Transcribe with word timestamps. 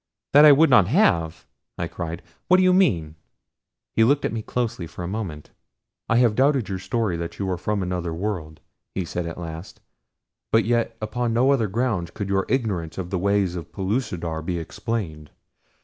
"That 0.33 0.45
I 0.45 0.51
would 0.51 0.71
not 0.71 0.87
have!" 0.87 1.45
I 1.77 1.87
cried. 1.87 2.23
"What 2.47 2.57
do 2.57 2.63
you 2.63 2.73
mean?" 2.73 3.17
He 3.95 4.03
looked 4.03 4.25
at 4.25 4.33
me 4.33 4.41
closely 4.41 4.87
for 4.87 5.03
a 5.03 5.07
moment. 5.07 5.51
"I 6.09 6.15
have 6.17 6.33
doubted 6.33 6.67
your 6.69 6.79
story 6.79 7.17
that 7.17 7.37
you 7.37 7.47
are 7.51 7.55
from 7.59 7.83
another 7.83 8.11
world," 8.11 8.61
he 8.95 9.05
said 9.05 9.27
at 9.27 9.37
last, 9.37 9.79
"but 10.51 10.65
yet 10.65 10.97
upon 11.03 11.33
no 11.33 11.51
other 11.51 11.67
grounds 11.67 12.09
could 12.09 12.29
your 12.29 12.47
ignorance 12.49 12.97
of 12.97 13.11
the 13.11 13.19
ways 13.19 13.55
of 13.55 13.71
Pellucidar 13.71 14.41
be 14.41 14.57
explained. 14.57 15.29